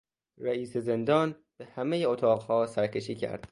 [0.37, 3.47] رئیس زندان به همهی اتاقها سرکشی کرد.